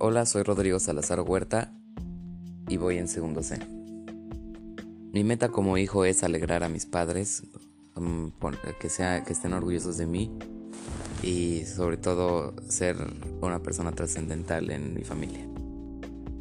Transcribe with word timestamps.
Hola, 0.00 0.26
soy 0.26 0.44
Rodrigo 0.44 0.78
Salazar 0.78 1.22
Huerta 1.22 1.72
y 2.68 2.76
voy 2.76 2.98
en 2.98 3.08
segundo 3.08 3.42
C. 3.42 3.58
Mi 5.12 5.24
meta 5.24 5.48
como 5.48 5.76
hijo 5.76 6.04
es 6.04 6.22
alegrar 6.22 6.62
a 6.62 6.68
mis 6.68 6.86
padres, 6.86 7.42
um, 7.96 8.30
que, 8.80 8.90
sea, 8.90 9.24
que 9.24 9.32
estén 9.32 9.54
orgullosos 9.54 9.96
de 9.96 10.06
mí 10.06 10.30
y 11.20 11.64
sobre 11.64 11.96
todo 11.96 12.54
ser 12.68 12.96
una 13.40 13.60
persona 13.60 13.90
trascendental 13.90 14.70
en 14.70 14.94
mi 14.94 15.02
familia. 15.02 15.44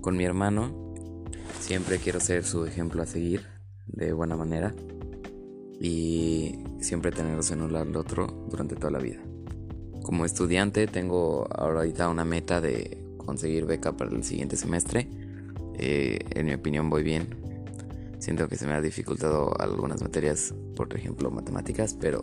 Con 0.01 0.17
mi 0.17 0.23
hermano 0.23 0.93
siempre 1.59 1.97
quiero 1.97 2.19
ser 2.19 2.43
su 2.43 2.63
ejemplo 2.63 3.01
a 3.01 3.07
seguir 3.07 3.47
de 3.87 4.13
buena 4.13 4.35
manera 4.35 4.75
y 5.81 6.59
siempre 6.79 7.09
tenerlos 7.09 7.49
en 7.49 7.63
un 7.63 7.73
lado 7.73 7.85
al 7.85 7.95
otro 7.95 8.27
durante 8.51 8.75
toda 8.75 8.91
la 8.91 8.99
vida. 8.99 9.19
Como 10.03 10.25
estudiante 10.25 10.85
tengo 10.85 11.47
ahorita 11.51 12.07
una 12.07 12.23
meta 12.23 12.61
de 12.61 13.06
conseguir 13.27 13.65
beca 13.65 13.91
para 13.91 14.09
el 14.09 14.23
siguiente 14.23 14.57
semestre. 14.57 15.07
Eh, 15.77 16.17
en 16.31 16.47
mi 16.47 16.53
opinión 16.55 16.89
voy 16.89 17.03
bien. 17.03 17.27
Siento 18.17 18.47
que 18.47 18.55
se 18.55 18.65
me 18.65 18.73
ha 18.73 18.81
dificultado 18.81 19.53
algunas 19.59 20.01
materias, 20.01 20.55
por 20.75 20.91
ejemplo 20.95 21.29
matemáticas, 21.29 21.95
pero 21.99 22.21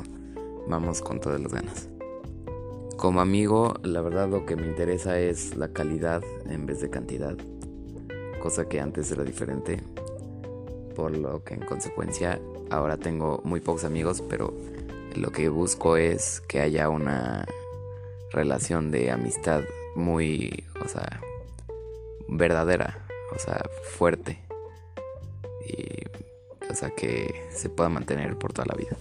vamos 0.67 1.01
con 1.01 1.21
todas 1.21 1.41
las 1.41 1.53
ganas. 1.53 1.89
Como 2.97 3.21
amigo, 3.21 3.75
la 3.83 4.01
verdad 4.01 4.29
lo 4.29 4.45
que 4.47 4.57
me 4.57 4.67
interesa 4.67 5.21
es 5.21 5.57
la 5.57 5.69
calidad 5.69 6.23
en 6.47 6.67
vez 6.67 6.81
de 6.81 6.91
cantidad, 6.91 7.37
cosa 8.43 8.69
que 8.69 8.81
antes 8.81 9.11
era 9.13 9.25
diferente, 9.25 9.81
por 10.97 11.17
lo 11.17 11.45
que 11.45 11.55
en 11.55 11.61
consecuencia 11.61 12.41
ahora 12.71 12.97
tengo 12.97 13.41
muy 13.45 13.61
pocos 13.61 13.85
amigos, 13.85 14.23
pero 14.29 14.55
lo 15.15 15.31
que 15.31 15.49
busco 15.49 15.97
es 15.97 16.41
que 16.49 16.61
haya 16.61 16.89
una 16.89 17.47
relación 18.33 18.91
de 18.91 19.11
amistad 19.11 19.63
muy, 19.95 20.65
o 20.85 20.89
sea, 20.89 21.21
verdadera, 22.29 23.07
o 23.35 23.39
sea, 23.39 23.63
fuerte. 23.97 24.39
Y, 25.67 26.05
o 26.71 26.75
sea, 26.75 26.91
que 26.91 27.47
se 27.51 27.69
pueda 27.69 27.89
mantener 27.89 28.37
por 28.39 28.53
toda 28.53 28.67
la 28.67 28.75
vida. 28.75 28.97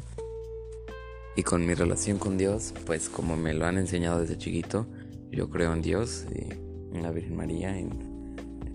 Y 1.35 1.43
con 1.43 1.65
mi 1.65 1.73
relación 1.73 2.19
con 2.19 2.37
Dios, 2.37 2.73
pues 2.85 3.09
como 3.09 3.35
me 3.35 3.53
lo 3.53 3.65
han 3.65 3.77
enseñado 3.77 4.19
desde 4.19 4.37
chiquito, 4.37 4.85
yo 5.31 5.49
creo 5.49 5.73
en 5.73 5.81
Dios, 5.81 6.25
y 6.31 6.53
en 6.95 7.01
la 7.01 7.11
Virgen 7.11 7.35
María, 7.35 7.77
en, 7.77 8.13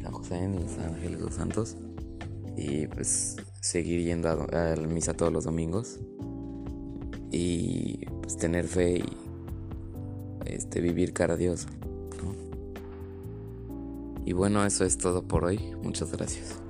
San 0.03 0.13
José, 0.13 0.39
en 0.39 0.57
los 0.57 0.79
ángeles, 0.79 1.21
los 1.21 1.35
santos. 1.35 1.77
Y 2.57 2.89
pues 2.89 3.37
seguir 3.61 4.03
yendo 4.03 4.29
a, 4.29 4.73
a 4.73 4.77
la 4.77 4.87
misa 4.87 5.15
todos 5.15 5.33
los 5.33 5.45
domingos. 5.45 6.01
Y 7.31 8.07
pues 8.23 8.37
tener 8.37 8.67
fe 8.67 8.99
y 8.99 9.05
este, 10.47 10.81
vivir 10.81 11.13
cara 11.13 11.35
a 11.35 11.37
Dios. 11.37 11.67
Y 14.29 14.35
bueno, 14.35 14.63
eso 14.67 14.85
es 14.85 14.99
todo 14.99 15.23
por 15.23 15.47
hoy. 15.47 15.59
Muchas 15.83 16.13
gracias. 16.13 16.61